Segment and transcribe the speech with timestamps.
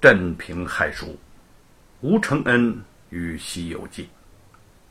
[0.00, 1.08] 镇平海书》，
[2.00, 4.04] 吴承恩与《西游记》，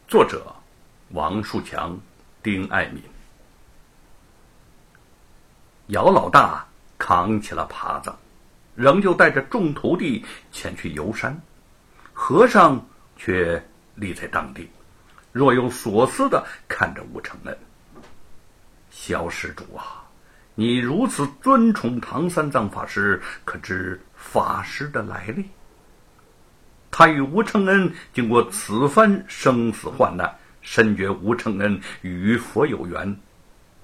[0.08, 0.56] 作者
[1.14, 2.00] 王树强、
[2.44, 3.02] 丁爱民。
[5.88, 6.64] 姚老大
[7.00, 8.14] 扛起了耙子，
[8.76, 11.36] 仍旧带着众徒弟前去游山。
[12.14, 12.80] 和尚
[13.18, 13.60] 却
[13.96, 14.70] 立在当地，
[15.32, 17.58] 若有所思的看着吴承恩。
[18.92, 19.99] 小施主啊，
[20.60, 23.98] 你如此尊崇唐三藏法师，可知？
[24.14, 25.46] 法师的来历。
[26.92, 30.30] 他与吴承恩经过此番生死患难，
[30.62, 33.18] 深觉吴承恩与佛有缘。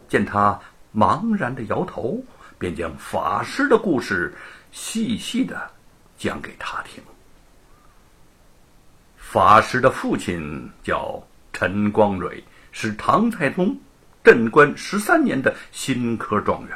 [0.09, 0.59] 见他
[0.93, 2.21] 茫然的摇头，
[2.59, 4.35] 便将法师的故事
[4.73, 5.57] 细细的
[6.17, 7.01] 讲给他听。
[9.15, 13.73] 法师的父亲叫陈光蕊，是唐太宗
[14.25, 16.75] 镇关十三年的新科状元。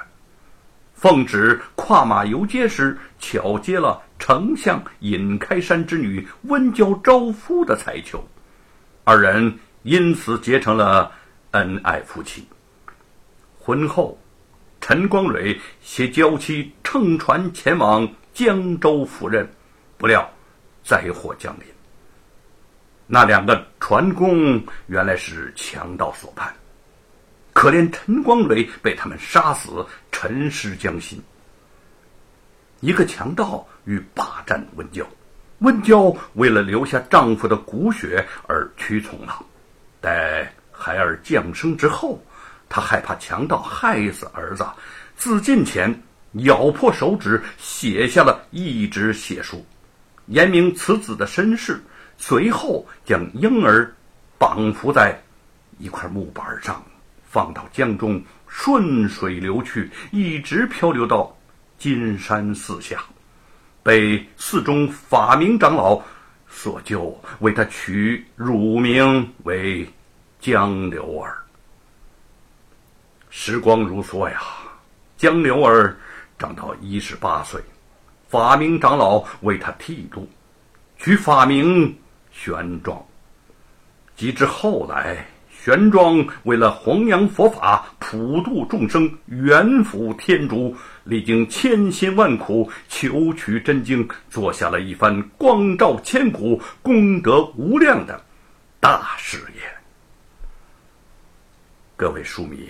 [0.93, 8.23] 奉旨跨马游街时，巧接了丞相尹开山之女温娇招夫的彩球，
[9.03, 11.11] 二人因此结成了
[11.51, 12.45] 恩爱夫妻。
[13.57, 14.19] 婚后，
[14.81, 19.49] 陈光蕊携娇妻乘船前往江州赴任，
[19.97, 20.29] 不料
[20.83, 21.65] 灾祸降临。
[23.07, 26.53] 那两个船工原来是强盗所叛。
[27.53, 31.21] 可怜陈光蕊被他们杀死，沉尸江心。
[32.79, 35.05] 一个强盗欲霸占温娇，
[35.59, 39.45] 温娇为了留下丈夫的骨血而屈从了。
[39.99, 42.23] 待孩儿降生之后，
[42.69, 44.65] 她害怕强盗害死儿子，
[45.17, 46.01] 自尽前
[46.33, 49.65] 咬破手指，写下了一纸血书，
[50.27, 51.83] 言明此子的身世。
[52.21, 53.93] 随后将婴儿
[54.37, 55.21] 绑缚在
[55.77, 56.83] 一块木板上。
[57.29, 61.37] 放到江中，顺水流去，一直漂流到
[61.77, 63.03] 金山寺下，
[63.83, 66.01] 被寺中法明长老
[66.47, 69.87] 所救，为他取乳名为
[70.39, 71.37] 江流儿。
[73.29, 74.41] 时光如梭呀，
[75.15, 75.95] 江流儿
[76.39, 77.61] 长到一十八岁，
[78.27, 80.27] 法明长老为他剃度，
[80.97, 81.95] 取法名
[82.31, 82.99] 玄奘。
[84.15, 85.25] 及至后来。
[85.61, 98.23] 玄奘为了弘扬佛法、普度众生、圆福天竺，历经千辛万苦求取真经，做下了一番光照千古、功德无量的
[98.79, 99.61] 大事业。
[101.97, 102.69] 各位书迷，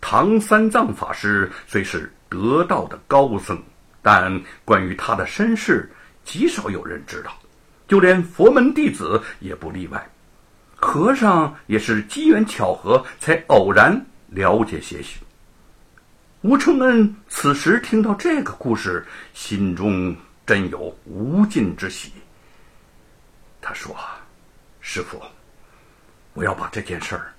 [0.00, 3.62] 唐三藏法师虽是得道的高僧，
[4.00, 5.92] 但关于他的身世，
[6.24, 7.30] 极少有人知道，
[7.86, 10.10] 就连佛门弟子也不例外。
[10.84, 15.18] 和尚也是机缘巧合，才偶然了解些许。
[16.42, 19.02] 吴承恩此时听到这个故事，
[19.32, 22.12] 心中真有无尽之喜。
[23.62, 23.96] 他说
[24.82, 25.18] ：“师傅，
[26.34, 27.32] 我要把这件事儿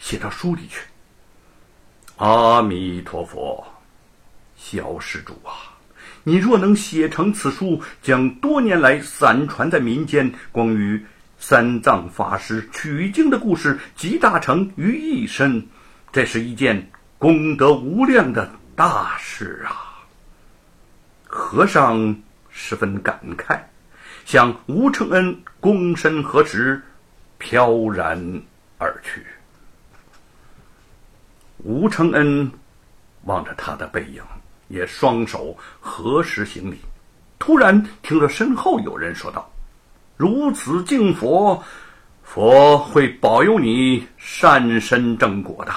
[0.00, 0.80] 写到书里去。”
[2.18, 3.64] 阿弥陀佛，
[4.56, 5.78] 小施主啊，
[6.24, 11.06] 你若能写成此书，将多年来散传在民间关于……
[11.42, 15.66] 三藏法师取经的故事集大成于一身，
[16.12, 20.04] 这是一件功德无量的大事啊！
[21.26, 22.14] 和尚
[22.50, 23.58] 十分感慨，
[24.26, 26.82] 向吴承恩躬身合十，
[27.38, 28.42] 飘然
[28.76, 29.24] 而去。
[31.64, 32.52] 吴承恩
[33.24, 34.22] 望着他的背影，
[34.68, 36.76] 也双手合十行礼。
[37.38, 39.50] 突然听到身后有人说道。
[40.20, 41.64] 如此敬佛，
[42.22, 45.72] 佛会保佑你善身正果的。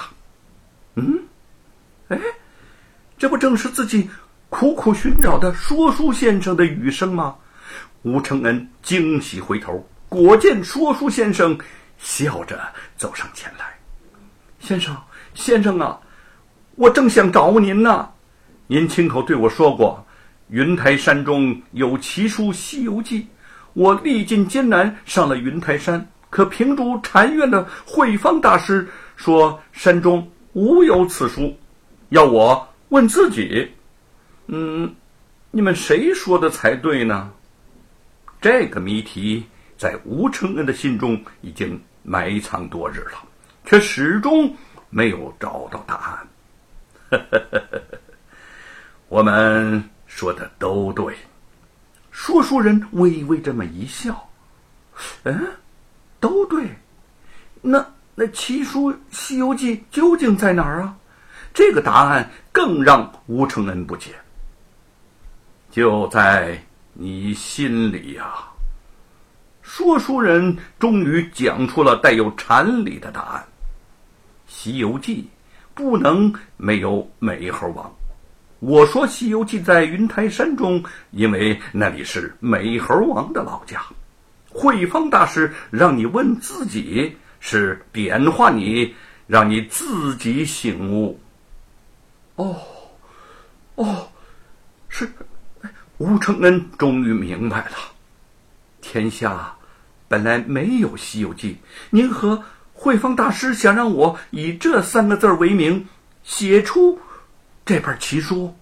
[0.95, 1.17] 嗯，
[2.09, 2.19] 哎，
[3.17, 4.09] 这不正是自己
[4.49, 7.33] 苦苦寻找的说书先生的语声吗？
[8.01, 11.57] 吴承恩惊喜回头，果见说书先生
[11.97, 12.59] 笑着
[12.97, 13.73] 走上前来。
[14.59, 14.93] 先生，
[15.33, 15.97] 先生啊，
[16.75, 18.09] 我正想找您呢。
[18.67, 20.05] 您亲口对我说过，
[20.49, 23.21] 云台山中有奇书《西游记》。
[23.73, 31.57] 我历尽艰难上了云台山，可平竹禅院的慧方大师说山中无有此书，
[32.09, 33.71] 要我问自己。
[34.47, 34.95] 嗯，
[35.51, 37.31] 你们谁说的才对呢？
[38.39, 39.45] 这个谜题
[39.77, 43.23] 在吴承恩的心中已经埋藏多日了，
[43.65, 44.53] 却始终
[44.89, 46.27] 没有找到答
[47.09, 47.21] 案。
[49.07, 51.15] 我们说的都对。
[52.13, 54.29] 说书人微微这么一笑，
[55.23, 55.47] 嗯，
[56.19, 56.63] 都对。
[57.61, 60.95] 那那奇书《西游记》究竟在哪儿啊？
[61.53, 64.11] 这个答案更让吴承恩不解。
[65.71, 66.63] 就在
[66.93, 68.31] 你心里呀。
[69.63, 73.43] 说书人终于讲出了带有禅理的答案：
[74.47, 75.23] 《西游记》
[75.73, 77.91] 不能没有美猴王。
[78.65, 80.81] 我说《西游记》在云台山中，
[81.11, 83.83] 因为那里是美猴王的老家。
[84.49, 88.95] 慧方大师让你问自己，是点化你，
[89.27, 91.19] 让你自己醒悟。
[92.35, 92.55] 哦，
[93.75, 94.07] 哦，
[94.87, 95.11] 是
[95.97, 97.75] 吴承恩终于明白了。
[98.79, 99.53] 天下
[100.07, 101.51] 本来没有《西游记》，
[101.89, 105.85] 您和慧方大师想让我以这三个字为名
[106.23, 106.97] 写出
[107.65, 108.53] 这本奇书。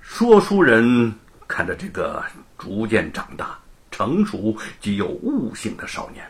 [0.00, 1.14] 说书人
[1.46, 2.24] 看着这个
[2.56, 3.58] 逐渐长大、
[3.90, 6.26] 成熟、极有悟性的少年，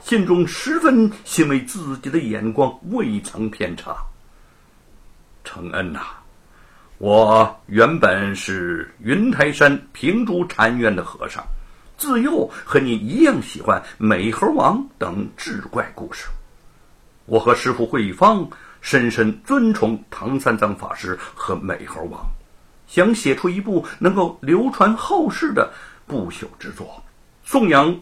[0.00, 3.96] 心中十分欣慰，自己的眼光未曾偏差。
[5.44, 6.00] 承恩呐，
[6.98, 11.44] 我原本是云台山平竹禅院的和尚。
[11.96, 16.26] 自幼和你一样喜欢美猴王等志怪故事。
[17.26, 18.46] 我和师傅慧方
[18.86, 22.24] 深深尊崇唐三藏法师和美猴王，
[22.86, 25.68] 想写出一部能够流传后世的
[26.06, 27.02] 不朽之作，
[27.42, 28.00] 颂扬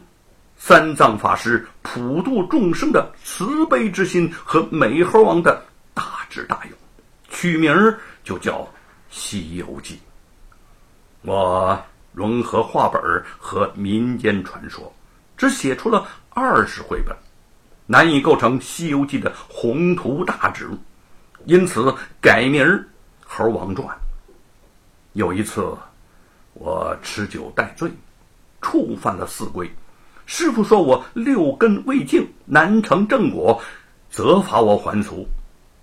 [0.58, 5.64] 三藏法师普度众生的慈悲之心和美猴王的
[5.94, 6.72] 大智大勇，
[7.30, 7.74] 取名
[8.22, 8.58] 就叫
[9.08, 9.94] 《西游记》。
[11.22, 11.82] 我。
[12.12, 13.02] 融合话本
[13.38, 14.94] 和民间传说，
[15.36, 17.16] 只写出了二十回本，
[17.86, 20.68] 难以构成《西游记》的宏图大志，
[21.44, 22.64] 因此改名
[23.24, 23.86] 《猴王传》。
[25.12, 25.76] 有一次，
[26.54, 27.90] 我吃酒带醉，
[28.62, 29.70] 触犯了四规，
[30.24, 33.60] 师傅说我六根未净，难成正果，
[34.10, 35.26] 责罚我还俗。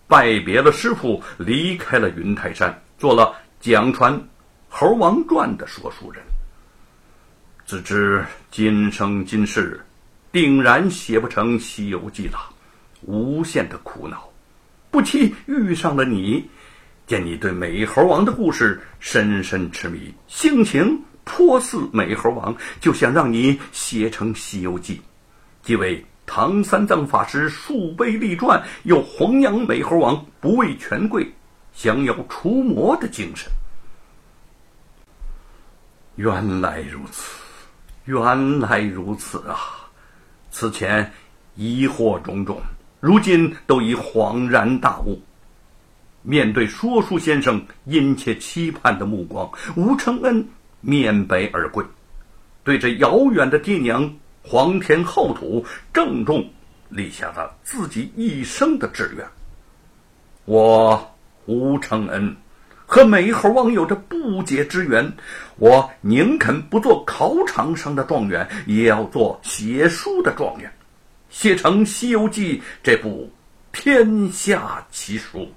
[0.07, 4.13] 拜别了师傅，离开了云台山，做了讲传。
[4.67, 6.23] 《猴王传》的说书人，
[7.65, 9.79] 自知今生今世，
[10.31, 12.39] 定然写不成《西游记》了，
[13.01, 14.29] 无限的苦恼。
[14.89, 16.49] 不期遇上了你，
[17.07, 24.95] 见你对美猴王的故事深深痴迷，性情颇似美猴王，就想让你写成《西游记》，
[25.61, 31.29] 即为唐三藏法师树碑立传，又弘扬美猴王不畏权贵、
[31.73, 33.51] 降妖除魔的精神。
[36.15, 37.31] 原来如此，
[38.05, 39.80] 原来如此啊！
[40.51, 41.11] 此前
[41.55, 42.61] 疑惑种种，
[42.99, 45.19] 如今都已恍然大悟。
[46.21, 50.47] 面对说书先生殷切期盼的目光，吴承恩
[50.81, 51.83] 面北而跪，
[52.63, 54.13] 对着遥远的爹娘
[54.43, 56.47] 皇天厚土，郑重
[56.89, 59.25] 立下了自己一生的志愿。
[60.45, 61.15] 我
[61.47, 62.35] 吴承恩。
[62.93, 65.09] 和美猴王有着不解之缘，
[65.55, 70.69] 我宁肯不做考场上的状元，也要做写书的状元，
[71.29, 73.31] 写成《西游记》这部
[73.71, 75.49] 天下奇书。